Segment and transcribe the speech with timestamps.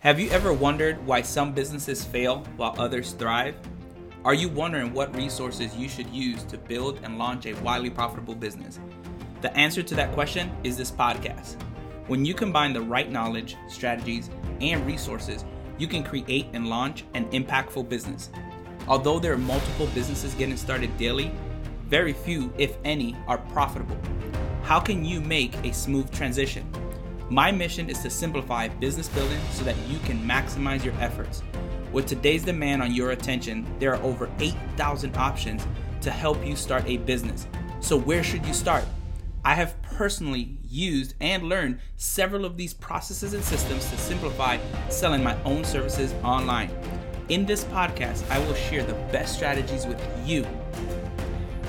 [0.00, 3.54] Have you ever wondered why some businesses fail while others thrive?
[4.24, 8.34] Are you wondering what resources you should use to build and launch a wildly profitable
[8.34, 8.80] business?
[9.42, 11.56] The answer to that question is this podcast.
[12.06, 14.30] When you combine the right knowledge, strategies,
[14.62, 15.44] and resources,
[15.76, 18.30] you can create and launch an impactful business.
[18.88, 21.30] Although there are multiple businesses getting started daily,
[21.88, 23.98] very few, if any, are profitable.
[24.62, 26.66] How can you make a smooth transition?
[27.30, 31.44] My mission is to simplify business building so that you can maximize your efforts.
[31.92, 35.64] With today's demand on your attention, there are over 8,000 options
[36.00, 37.46] to help you start a business.
[37.78, 38.84] So, where should you start?
[39.44, 45.22] I have personally used and learned several of these processes and systems to simplify selling
[45.22, 46.70] my own services online.
[47.28, 50.44] In this podcast, I will share the best strategies with you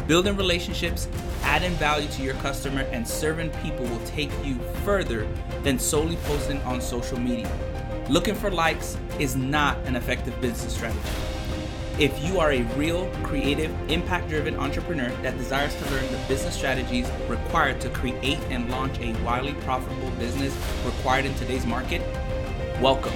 [0.08, 1.08] Building relationships,
[1.44, 5.28] adding value to your customer, and serving people will take you further
[5.64, 7.50] than solely posting on social media.
[8.10, 11.00] Looking for likes is not an effective business strategy.
[12.00, 16.56] If you are a real, creative, impact driven entrepreneur that desires to learn the business
[16.56, 22.02] strategies required to create and launch a wildly profitable business required in today's market,
[22.82, 23.14] welcome.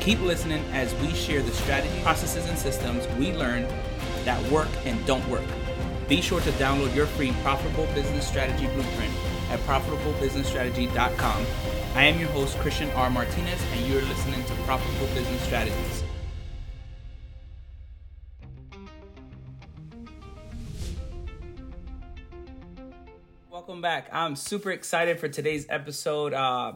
[0.00, 3.66] Keep listening as we share the strategy, processes, and systems we learn
[4.24, 5.44] that work and don't work.
[6.08, 9.12] Be sure to download your free Profitable Business Strategy Blueprint
[9.50, 11.46] at profitablebusinessstrategy.com.
[11.96, 13.10] I am your host, Cristian R.
[13.10, 16.04] Martinez, and you're listening to Profitable Business Strategies.
[23.50, 24.08] Welcome back.
[24.12, 26.34] I'm super excited for today's episode.
[26.34, 26.74] Uh,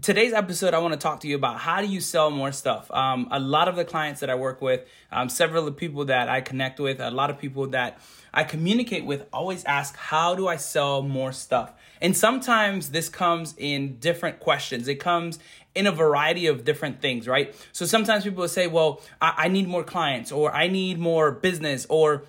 [0.00, 2.90] today's episode i want to talk to you about how do you sell more stuff.
[2.92, 6.04] Um, a lot of the clients that i work with um, several of the people
[6.06, 7.98] that i connect with a lot of people that
[8.32, 11.72] i communicate with always ask how do i sell more stuff?
[12.00, 14.88] And sometimes this comes in different questions.
[14.88, 15.38] It comes
[15.74, 17.54] in a variety of different things right?
[17.72, 21.32] So sometimes people will say well I, I need more clients or i need more
[21.32, 22.24] business or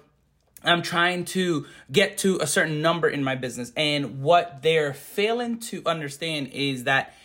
[0.64, 3.72] I'm trying to get to a certain number in my business.
[3.76, 7.16] And what they're failing to understand is that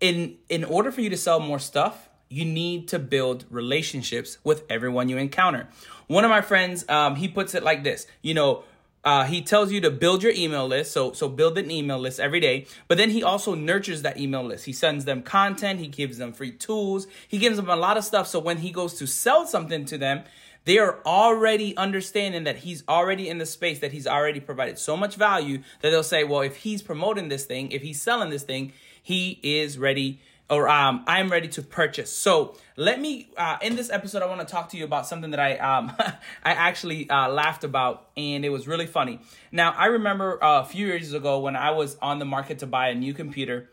[0.00, 4.64] in in order for you to sell more stuff, you need to build relationships with
[4.68, 5.68] everyone you encounter.
[6.06, 8.64] One of my friends, um, he puts it like this: you know,
[9.04, 10.92] uh, he tells you to build your email list.
[10.92, 12.66] So so build an email list every day.
[12.88, 14.66] But then he also nurtures that email list.
[14.66, 15.80] He sends them content.
[15.80, 17.06] He gives them free tools.
[17.26, 18.26] He gives them a lot of stuff.
[18.26, 20.24] So when he goes to sell something to them,
[20.66, 24.96] they are already understanding that he's already in the space that he's already provided so
[24.96, 28.42] much value that they'll say, well, if he's promoting this thing, if he's selling this
[28.42, 28.72] thing,
[29.06, 30.18] he is ready
[30.50, 32.10] or um, I'm ready to purchase.
[32.10, 35.30] So let me uh, in this episode, I want to talk to you about something
[35.30, 39.20] that I um, I actually uh, laughed about, and it was really funny.
[39.52, 42.66] Now I remember uh, a few years ago when I was on the market to
[42.66, 43.70] buy a new computer.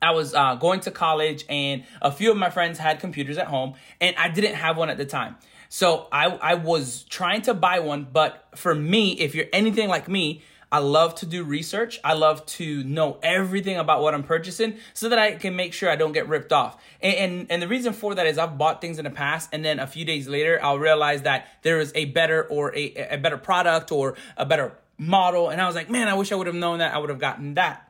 [0.00, 3.48] I was uh, going to college, and a few of my friends had computers at
[3.48, 5.36] home, and I didn't have one at the time.
[5.68, 10.08] So I I was trying to buy one, but for me, if you're anything like
[10.08, 10.42] me,
[10.74, 12.00] I love to do research.
[12.02, 15.88] I love to know everything about what I'm purchasing so that I can make sure
[15.88, 16.82] I don't get ripped off.
[17.00, 19.64] And, and, and the reason for that is I've bought things in the past and
[19.64, 23.18] then a few days later I'll realize that there is a better or a, a
[23.18, 25.48] better product or a better model.
[25.48, 26.92] And I was like, man, I wish I would have known that.
[26.92, 27.88] I would have gotten that.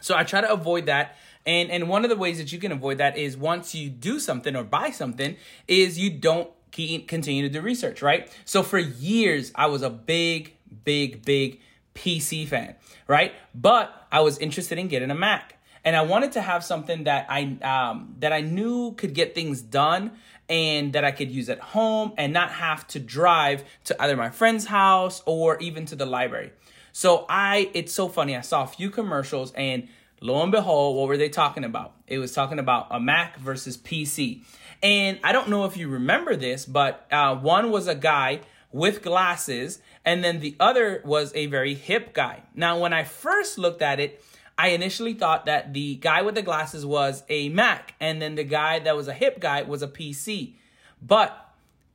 [0.00, 1.16] So I try to avoid that.
[1.44, 4.18] And and one of the ways that you can avoid that is once you do
[4.18, 5.36] something or buy something,
[5.68, 8.34] is you don't keep, continue to do research, right?
[8.46, 10.54] So for years, I was a big,
[10.84, 11.60] big, big
[11.94, 12.74] PC fan,
[13.06, 13.32] right?
[13.54, 15.58] But I was interested in getting a Mac.
[15.84, 19.60] And I wanted to have something that I um, that I knew could get things
[19.60, 20.12] done
[20.48, 24.30] and that I could use at home and not have to drive to either my
[24.30, 26.52] friend's house or even to the library.
[26.92, 28.36] So I it's so funny.
[28.36, 29.88] I saw a few commercials and
[30.20, 31.94] lo and behold, what were they talking about?
[32.06, 34.44] It was talking about a Mac versus PC.
[34.82, 38.40] And I don't know if you remember this, but uh, one was a guy
[38.72, 42.42] with glasses, and then the other was a very hip guy.
[42.54, 44.22] Now, when I first looked at it,
[44.58, 48.44] I initially thought that the guy with the glasses was a Mac, and then the
[48.44, 50.54] guy that was a hip guy was a PC.
[51.00, 51.36] But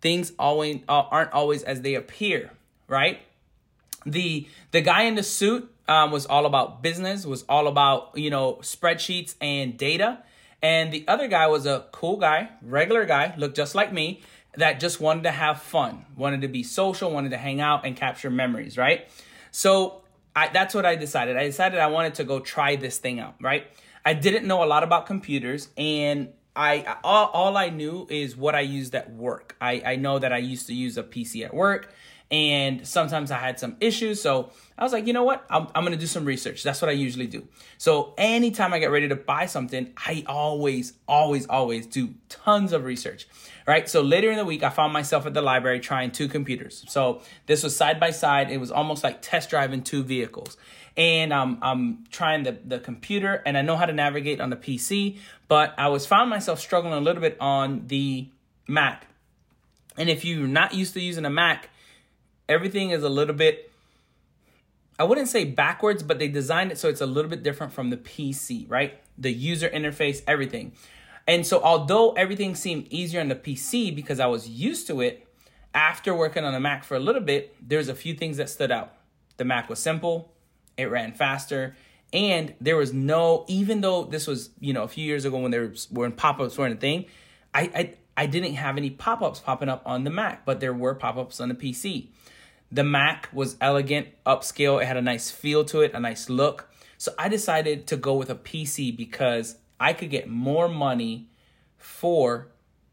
[0.01, 2.51] things always uh, aren't always as they appear,
[2.87, 3.19] right?
[4.05, 8.29] The the guy in the suit um, was all about business, was all about you
[8.29, 10.19] know spreadsheets and data,
[10.61, 14.21] and the other guy was a cool guy, regular guy, looked just like me,
[14.57, 17.95] that just wanted to have fun, wanted to be social, wanted to hang out and
[17.95, 19.07] capture memories, right?
[19.51, 20.01] So
[20.35, 21.37] I, that's what I decided.
[21.37, 23.67] I decided I wanted to go try this thing out, right?
[24.05, 28.55] I didn't know a lot about computers and I all, all I knew is what
[28.55, 29.55] I used at work.
[29.61, 31.93] I, I know that I used to use a PC at work
[32.29, 34.21] and sometimes I had some issues.
[34.21, 35.45] So I was like, you know what?
[35.49, 36.61] I'm, I'm to do some research.
[36.61, 37.47] That's what I usually do.
[37.77, 42.83] So anytime I get ready to buy something, I always, always, always do tons of
[42.83, 43.27] research.
[43.65, 43.89] Right.
[43.89, 46.83] So later in the week, I found myself at the library trying two computers.
[46.87, 48.51] So this was side by side.
[48.51, 50.57] It was almost like test driving two vehicles.
[50.95, 54.55] And um, I'm trying the, the computer and I know how to navigate on the
[54.55, 58.29] PC, but I was found myself struggling a little bit on the
[58.67, 59.05] Mac.
[59.97, 61.69] And if you're not used to using a Mac,
[62.49, 63.71] everything is a little bit
[64.99, 67.91] I wouldn't say backwards, but they designed it so it's a little bit different from
[67.91, 68.99] the PC, right?
[69.17, 70.71] The user interface, everything.
[71.27, 75.27] And so, although everything seemed easier on the PC because I was used to it,
[75.73, 78.71] after working on a Mac for a little bit, there's a few things that stood
[78.71, 78.93] out.
[79.35, 80.33] The Mac was simple,
[80.77, 81.75] it ran faster,
[82.11, 85.51] and there was no, even though this was, you know, a few years ago when
[85.51, 87.05] there were when pop-ups weren't a thing,
[87.53, 87.93] I, I
[88.23, 91.49] I didn't have any pop-ups popping up on the Mac, but there were pop-ups on
[91.49, 92.07] the PC.
[92.71, 94.81] The Mac was elegant, upscale.
[94.81, 96.69] It had a nice feel to it, a nice look.
[96.97, 101.29] So I decided to go with a PC because I could get more money
[101.77, 102.49] for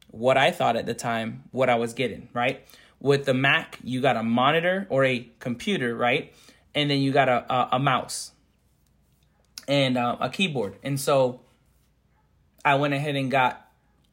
[0.08, 2.64] what I thought at the time what I was getting, right?
[3.00, 6.32] With the Mac, you got a monitor or a computer, right?
[6.74, 8.32] And then you got a, a, a mouse
[9.66, 10.76] and uh, a keyboard.
[10.82, 11.40] And so
[12.64, 13.68] I went ahead and got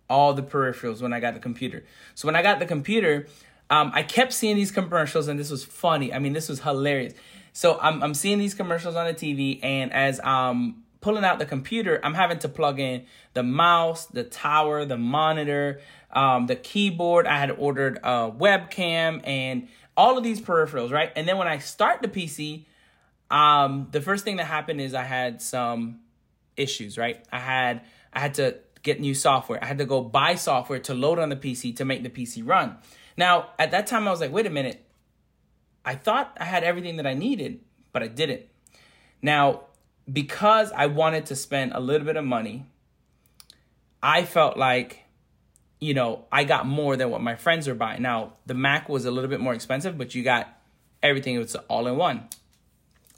[0.10, 1.84] all the peripherals when I got the computer.
[2.16, 3.28] So when I got the computer,
[3.72, 6.14] um, I kept seeing these commercials, and this was funny.
[6.14, 7.14] I mean, this was hilarious.
[7.54, 11.46] So I'm I'm seeing these commercials on the TV, and as I'm pulling out the
[11.46, 15.80] computer, I'm having to plug in the mouse, the tower, the monitor,
[16.12, 17.26] um, the keyboard.
[17.26, 21.12] I had ordered a webcam and all of these peripherals, right?
[21.16, 22.66] And then when I start the PC,
[23.32, 26.02] um, the first thing that happened is I had some
[26.58, 27.26] issues, right?
[27.32, 27.82] I had
[28.12, 29.64] I had to get new software.
[29.64, 32.46] I had to go buy software to load on the PC to make the PC
[32.46, 32.78] run.
[33.18, 34.86] Now, at that time, I was like, wait a minute.
[35.84, 37.60] I thought I had everything that I needed,
[37.92, 38.44] but I didn't.
[39.22, 39.62] Now,
[40.12, 42.66] because I wanted to spend a little bit of money,
[44.02, 45.00] I felt like,
[45.80, 48.02] you know, I got more than what my friends were buying.
[48.02, 50.48] Now, the Mac was a little bit more expensive, but you got
[51.02, 52.28] everything, it was all in one.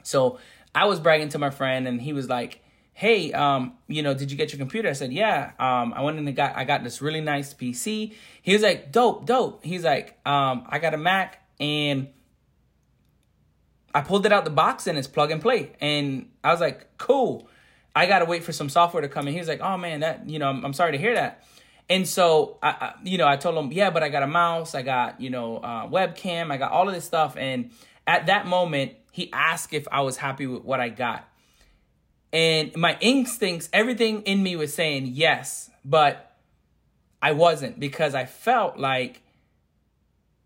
[0.03, 0.39] So
[0.73, 2.62] I was bragging to my friend, and he was like,
[2.93, 4.87] hey, um, you know, did you get your computer?
[4.87, 5.51] I said, yeah.
[5.59, 8.13] Um, I went in and got, I got this really nice PC.
[8.41, 9.63] He was like, dope, dope.
[9.63, 12.07] He's like, um, I got a Mac and
[13.93, 15.71] I pulled it out the box and it's plug and play.
[15.81, 17.49] And I was like, cool.
[17.95, 19.33] I got to wait for some software to come in.
[19.33, 21.43] He was like, oh man, that, you know, I'm, I'm sorry to hear that.
[21.89, 24.73] And so, I, I, you know, I told him, yeah, but I got a mouse,
[24.73, 27.35] I got, you know, uh, webcam, I got all of this stuff.
[27.37, 27.71] And
[28.07, 31.27] at that moment, he asked if I was happy with what I got.
[32.33, 36.35] And my instincts, everything in me was saying yes, but
[37.21, 39.21] I wasn't because I felt like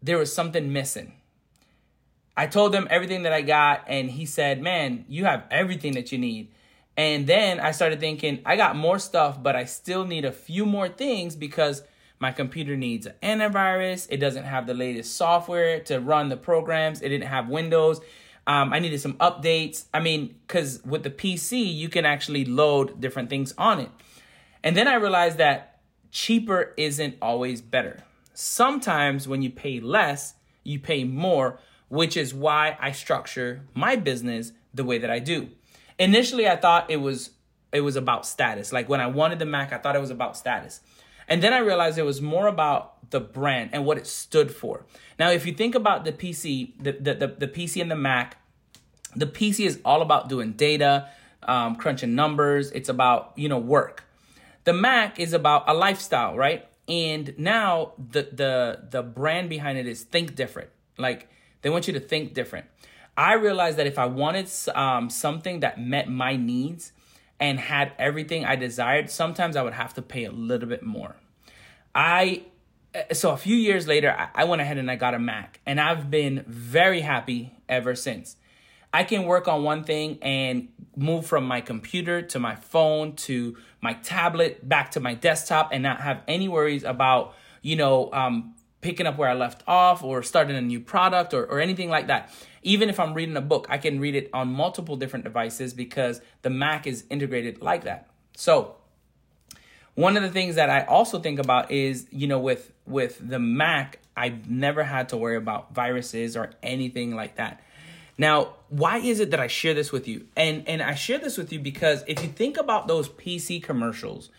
[0.01, 1.13] there was something missing.
[2.35, 6.11] I told him everything that I got, and he said, Man, you have everything that
[6.11, 6.49] you need.
[6.97, 10.65] And then I started thinking, I got more stuff, but I still need a few
[10.65, 11.83] more things because
[12.19, 14.07] my computer needs an antivirus.
[14.09, 17.01] It doesn't have the latest software to run the programs.
[17.01, 18.01] It didn't have Windows.
[18.47, 19.85] Um, I needed some updates.
[19.93, 23.89] I mean, because with the PC, you can actually load different things on it.
[24.63, 28.03] And then I realized that cheaper isn't always better.
[28.33, 31.59] Sometimes when you pay less, you pay more,
[31.89, 35.49] which is why I structure my business the way that I do.
[35.99, 37.31] Initially, I thought it was
[37.73, 38.71] it was about status.
[38.71, 40.79] Like when I wanted the Mac, I thought it was about status.
[41.27, 44.85] And then I realized it was more about the brand and what it stood for.
[45.17, 48.37] Now, if you think about the PC, the, the, the, the PC and the Mac,
[49.15, 51.09] the PC is all about doing data,
[51.43, 52.71] um, crunching numbers.
[52.71, 54.03] It's about, you know, work.
[54.65, 56.67] The Mac is about a lifestyle, right?
[56.87, 60.69] And now the the the brand behind it is think different.
[60.97, 61.29] Like
[61.61, 62.65] they want you to think different.
[63.17, 66.91] I realized that if I wanted um, something that met my needs
[67.39, 71.15] and had everything I desired, sometimes I would have to pay a little bit more.
[71.93, 72.43] I
[73.11, 76.09] so a few years later, I went ahead and I got a Mac, and I've
[76.09, 78.37] been very happy ever since.
[78.93, 83.57] I can work on one thing and move from my computer to my phone to
[83.81, 88.55] my tablet back to my desktop and not have any worries about, you know, um,
[88.81, 92.07] picking up where I left off or starting a new product or, or anything like
[92.07, 92.33] that.
[92.63, 96.21] Even if I'm reading a book, I can read it on multiple different devices because
[96.41, 98.09] the Mac is integrated like that.
[98.35, 98.76] So,
[99.97, 103.39] one of the things that I also think about is, you know, with with the
[103.39, 107.63] Mac, I've never had to worry about viruses or anything like that.
[108.15, 110.27] Now, why is it that I share this with you?
[110.35, 114.29] And and I share this with you because if you think about those PC commercials,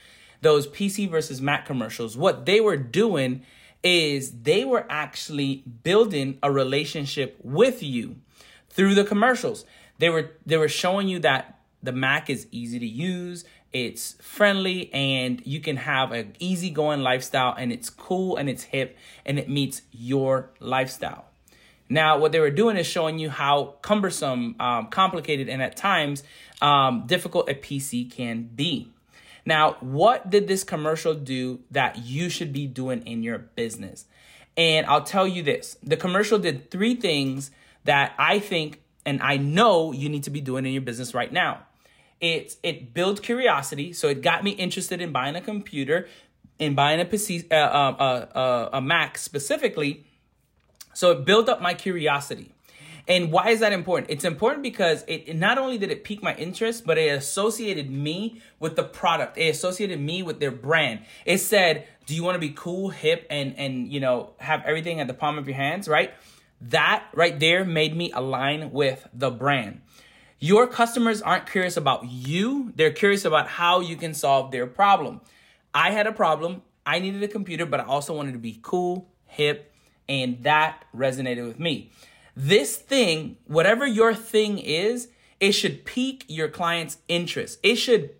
[0.42, 3.42] those PC versus Mac commercials, what they were doing
[3.82, 8.14] is they were actually building a relationship with you
[8.70, 9.64] through the commercials.
[9.98, 14.92] They were they were showing you that the Mac is easy to use, it's friendly,
[14.92, 18.96] and you can have an easygoing lifestyle, and it's cool and it's hip
[19.26, 21.26] and it meets your lifestyle.
[21.88, 26.22] Now, what they were doing is showing you how cumbersome, um, complicated, and at times
[26.60, 28.90] um, difficult a PC can be.
[29.46, 34.04] Now, what did this commercial do that you should be doing in your business?
[34.56, 37.50] And I'll tell you this the commercial did three things
[37.84, 41.32] that I think and I know you need to be doing in your business right
[41.32, 41.62] now.
[42.20, 46.08] It it built curiosity, so it got me interested in buying a computer,
[46.58, 50.04] in buying a PC, uh, uh, uh, a Mac specifically.
[50.94, 52.52] So it built up my curiosity.
[53.08, 54.10] And why is that important?
[54.10, 58.42] It's important because it, not only did it pique my interest, but it associated me
[58.60, 59.38] with the product.
[59.38, 61.00] It associated me with their brand.
[61.24, 65.00] It said, "Do you want to be cool, hip, and and you know have everything
[65.00, 66.12] at the palm of your hands?" Right?
[66.60, 69.80] That right there made me align with the brand.
[70.40, 75.20] Your customers aren't curious about you; they're curious about how you can solve their problem.
[75.74, 76.62] I had a problem.
[76.86, 79.72] I needed a computer, but I also wanted to be cool, hip,
[80.08, 81.90] and that resonated with me.
[82.34, 85.08] This thing, whatever your thing is,
[85.40, 87.58] it should pique your client's interest.
[87.62, 88.10] It should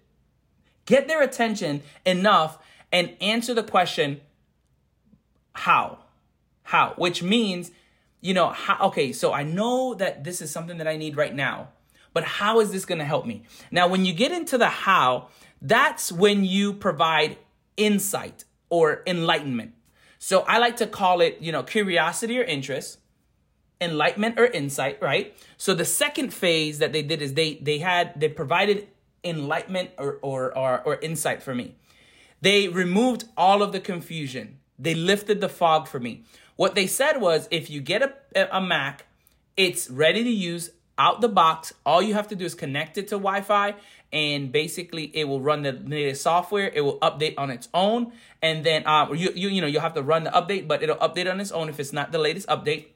[0.87, 2.59] get their attention enough
[2.93, 4.21] and answer the question,
[5.53, 5.99] how?
[6.65, 6.95] How?
[6.97, 7.71] Which means,
[8.21, 11.35] you know, how, okay, so I know that this is something that I need right
[11.35, 11.69] now,
[12.13, 13.43] but how is this going to help me?
[13.71, 15.29] Now, when you get into the how,
[15.61, 17.39] that's when you provide
[17.77, 19.73] insight or enlightenment.
[20.19, 22.99] So I like to call it, you know, curiosity or interest
[23.81, 25.37] enlightenment or insight, right?
[25.57, 28.89] So the second phase that they did is they they had they provided
[29.25, 31.77] enlightenment or or or, or insight for me.
[32.41, 34.59] They removed all of the confusion.
[34.79, 36.25] They lifted the fog for me.
[36.57, 38.03] What they said was if you get
[38.35, 39.07] a, a Mac,
[39.57, 41.73] it's ready to use out the box.
[41.87, 43.75] All you have to do is connect it to Wi-Fi
[44.13, 46.71] and basically it will run the native software.
[46.75, 48.13] It will update on its own.
[48.43, 50.97] And then um, you, you, you know, you'll have to run the update, but it'll
[50.97, 52.87] update on its own if it's not the latest update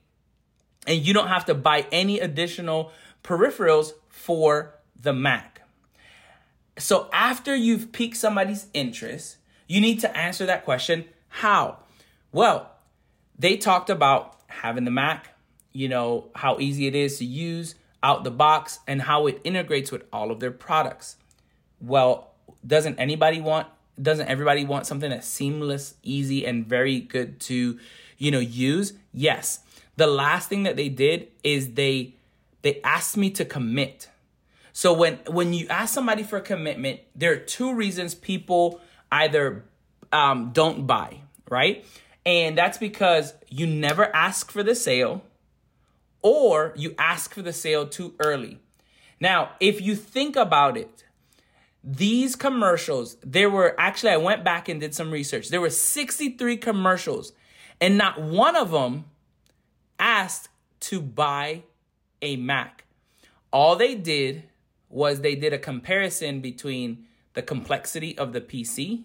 [0.87, 2.92] and you don't have to buy any additional
[3.23, 5.62] peripherals for the Mac.
[6.78, 9.37] So after you've piqued somebody's interest,
[9.68, 11.78] you need to answer that question how?
[12.32, 12.71] Well,
[13.38, 15.28] they talked about having the Mac,
[15.73, 19.92] you know, how easy it is to use out the box and how it integrates
[19.92, 21.16] with all of their products.
[21.80, 22.32] Well,
[22.66, 23.68] doesn't anybody want
[24.00, 27.78] doesn't everybody want something that's seamless, easy and very good to,
[28.16, 28.94] you know, use?
[29.12, 29.61] Yes
[29.97, 32.14] the last thing that they did is they
[32.62, 34.09] they asked me to commit.
[34.73, 38.80] So when when you ask somebody for a commitment, there are two reasons people
[39.11, 39.64] either
[40.12, 41.85] um, don't buy, right?
[42.25, 45.23] And that's because you never ask for the sale
[46.23, 48.59] or you ask for the sale too early.
[49.21, 51.05] Now, if you think about it,
[51.85, 55.49] these commercials, there were actually, I went back and did some research.
[55.49, 57.33] There were 63 commercials,
[57.81, 59.07] and not one of them
[59.99, 60.49] asked
[60.81, 61.64] to buy
[62.21, 62.85] a Mac.
[63.52, 64.45] All they did
[64.88, 69.05] was they did a comparison between the complexity of the PC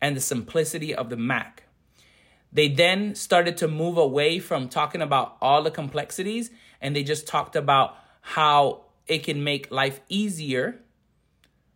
[0.00, 1.67] and the simplicity of the Mac.
[2.52, 6.50] They then started to move away from talking about all the complexities
[6.80, 10.80] and they just talked about how it can make life easier,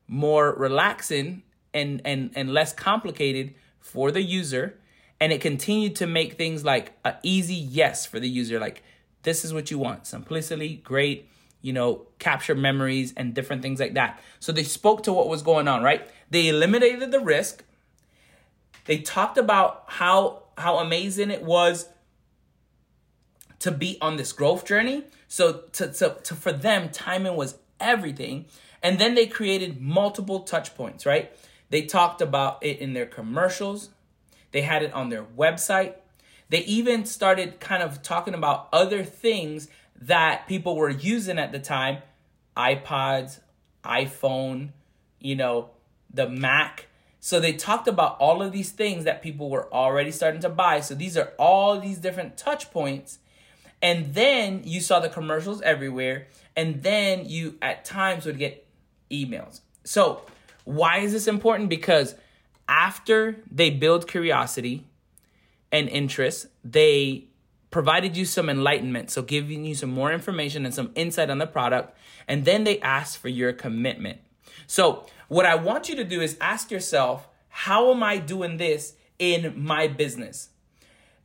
[0.07, 1.43] more relaxing,
[1.75, 4.79] and, and, and less complicated for the user.
[5.21, 8.83] And it continued to make things like an easy yes for the user like
[9.23, 11.29] this is what you want simplicity great
[11.61, 14.21] you know capture memories and different things like that.
[14.41, 16.09] So they spoke to what was going on right?
[16.31, 17.64] They eliminated the risk.
[18.87, 21.88] They talked about how how amazing it was
[23.61, 25.04] to be on this growth journey.
[25.28, 28.47] So to, to, to for them timing was everything.
[28.82, 31.32] And then they created multiple touch points right?
[31.71, 33.90] They talked about it in their commercials.
[34.50, 35.94] They had it on their website.
[36.50, 39.68] They even started kind of talking about other things
[40.02, 42.02] that people were using at the time.
[42.56, 43.40] iPods,
[43.85, 44.71] iPhone,
[45.18, 45.71] you know,
[46.12, 46.88] the Mac.
[47.25, 50.81] So they talked about all of these things that people were already starting to buy.
[50.81, 53.21] So these are all these different touch points.
[53.81, 56.26] And then you saw the commercials everywhere.
[56.57, 58.67] And then you at times would get
[59.09, 59.61] emails.
[59.85, 60.23] So
[60.64, 61.69] why is this important?
[61.69, 62.17] Because
[62.69, 64.85] after they build curiosity
[65.71, 67.29] and interest, they
[67.71, 71.47] provided you some enlightenment, so giving you some more information and some insight on the
[71.47, 71.97] product,
[72.29, 74.19] and then they ask for your commitment.
[74.73, 78.95] So, what I want you to do is ask yourself, how am I doing this
[79.19, 80.49] in my business?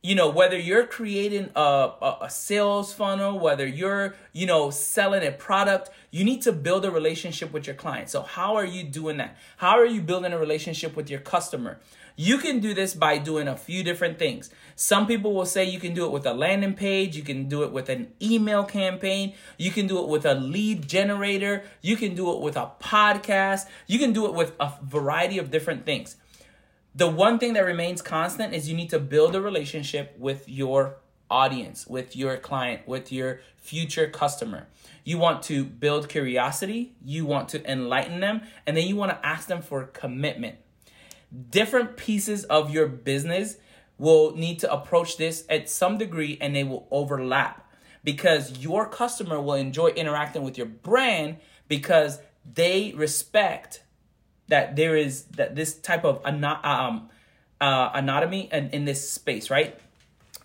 [0.00, 5.26] you know whether you're creating a, a, a, sales funnel whether you're you know selling
[5.26, 8.08] a product you need to build a relationship with your client.
[8.08, 9.36] So how are you doing that?
[9.56, 11.80] How are you building a relationship with your customer
[12.20, 15.78] you can do this by doing a few different things some people will say you
[15.78, 19.32] can do it with a landing page you can do it with an email campaign
[19.56, 23.66] you can do it with a lead generator you can do it with a podcast
[23.86, 26.16] you can do it with a variety of different things
[26.94, 30.96] the one thing that remains constant is you need to build a relationship with your
[31.30, 34.66] audience, with your client, with your future customer.
[35.04, 39.26] You want to build curiosity, you want to enlighten them, and then you want to
[39.26, 40.56] ask them for commitment.
[41.50, 43.56] Different pieces of your business
[43.98, 47.68] will need to approach this at some degree and they will overlap
[48.04, 52.20] because your customer will enjoy interacting with your brand because
[52.54, 53.82] they respect
[54.48, 57.08] that there is that this type of um,
[57.60, 59.78] uh, anatomy and in this space, right?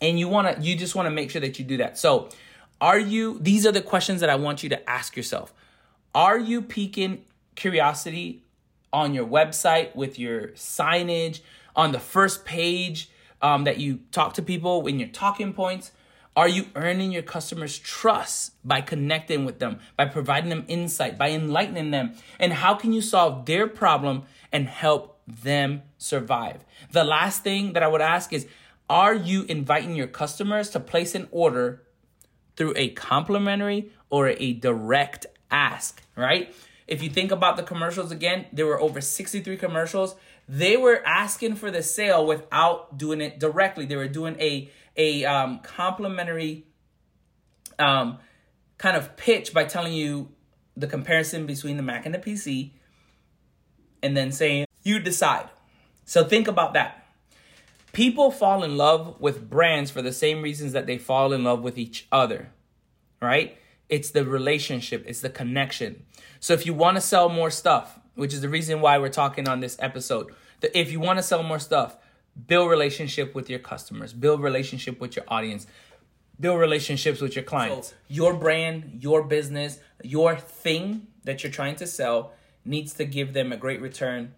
[0.02, 1.98] And you want to you just want to make sure that you do that.
[1.98, 2.30] So,
[2.82, 5.54] are you these are the questions that I want you to ask yourself.
[6.13, 7.24] Are you piquing
[7.56, 8.44] curiosity
[8.94, 11.42] on your website with your signage
[11.76, 13.10] on the first page
[13.42, 15.92] um, that you talk to people in your talking points?
[16.36, 21.30] Are you earning your customers' trust by connecting with them, by providing them insight, by
[21.30, 22.14] enlightening them?
[22.40, 26.66] And how can you solve their problem and help them survive?
[26.92, 28.48] The last thing that I would ask is
[28.90, 31.84] Are you inviting your customers to place an order
[32.56, 36.54] through a complimentary or a direct ask, right?
[36.88, 40.16] If you think about the commercials again, there were over 63 commercials.
[40.48, 43.86] They were asking for the sale without doing it directly.
[43.86, 46.66] They were doing a a um, complimentary
[47.80, 48.20] um,
[48.78, 50.30] kind of pitch by telling you
[50.75, 52.72] the comparison between the Mac and the PC,
[54.02, 55.50] and then saying you decide.
[56.06, 57.06] So think about that.
[57.94, 61.62] People fall in love with brands for the same reasons that they fall in love
[61.62, 62.52] with each other,
[63.22, 63.58] right?
[63.94, 66.08] It's the relationship, it's the connection.
[66.40, 69.48] So if you want to sell more stuff, which is the reason why we're talking
[69.48, 71.96] on this episode, that if you want to sell more stuff,
[72.48, 75.67] build relationship with your customers, build relationship with your audience,
[76.39, 77.89] build relationships with your clients.
[77.89, 82.34] So, your brand, your business, your thing that you're trying to sell
[82.65, 84.34] needs to give them a great return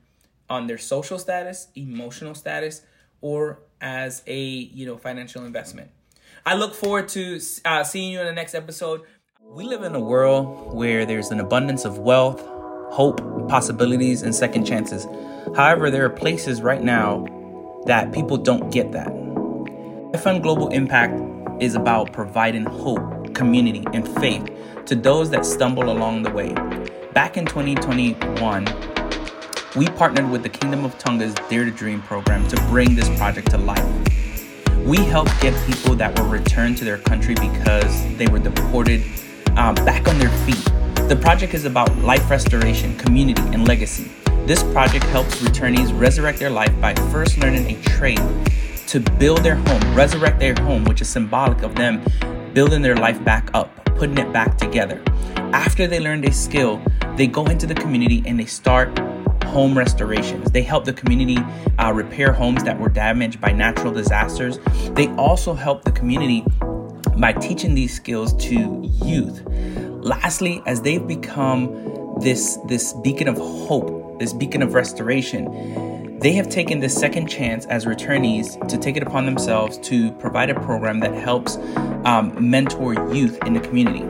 [0.49, 2.81] on their social status, emotional status,
[3.21, 5.91] or as a you know financial investment.
[6.45, 9.01] I look forward to uh, seeing you in the next episode.
[9.51, 12.41] We live in a world where there's an abundance of wealth,
[12.91, 15.07] hope, possibilities, and second chances.
[15.55, 17.25] However, there are places right now
[17.85, 19.07] that people don't get that.
[20.21, 21.21] Fund Global Impact
[21.61, 24.49] is about providing hope, community, and faith
[24.87, 26.53] to those that stumble along the way.
[27.13, 28.65] Back in 2021,
[29.75, 33.51] we partnered with the Kingdom of Tonga's Dare to Dream program to bring this project
[33.51, 33.85] to life.
[34.85, 39.03] We helped get people that were returned to their country because they were deported
[39.57, 40.65] um, back on their feet.
[41.07, 44.11] The project is about life restoration, community, and legacy.
[44.45, 48.21] This project helps returnees resurrect their life by first learning a trade
[48.87, 52.03] to build their home, resurrect their home, which is symbolic of them
[52.53, 55.03] building their life back up, putting it back together.
[55.53, 56.81] After they learn a skill,
[57.15, 58.97] they go into the community and they start
[59.45, 60.51] home restorations.
[60.51, 61.37] They help the community
[61.79, 64.59] uh, repair homes that were damaged by natural disasters.
[64.91, 66.45] They also help the community
[67.17, 69.43] by teaching these skills to youth.
[69.45, 76.49] Lastly, as they've become this, this beacon of hope this beacon of restoration, they have
[76.49, 80.99] taken this second chance as returnees to take it upon themselves to provide a program
[80.99, 81.57] that helps
[82.05, 84.03] um, mentor youth in the community.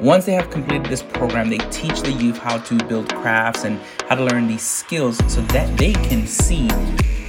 [0.00, 3.80] Once they have completed this program, they teach the youth how to build crafts and
[4.08, 6.68] how to learn these skills so that they can see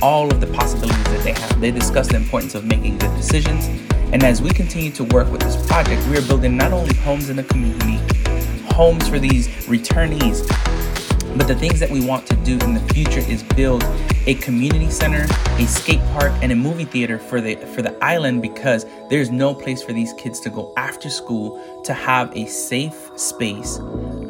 [0.01, 1.61] all of the possibilities that they have.
[1.61, 3.67] They discuss the importance of making good decisions.
[4.11, 7.29] And as we continue to work with this project, we are building not only homes
[7.29, 7.99] in the community,
[8.73, 10.47] homes for these returnees,
[11.35, 13.83] but the things that we want to do in the future is build
[14.25, 15.25] a community center,
[15.57, 19.53] a skate park, and a movie theater for the for the island because there's no
[19.53, 23.79] place for these kids to go after school to have a safe space,